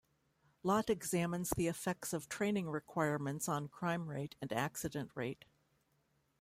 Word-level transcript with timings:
Lott 0.63 0.89
examines 0.89 1.51
the 1.51 1.67
effects 1.67 2.11
of 2.11 2.27
training 2.27 2.67
requirements 2.67 3.47
on 3.47 3.67
crime 3.67 4.07
rate 4.09 4.33
and 4.41 4.51
accident 4.51 5.11
rate. 5.13 5.45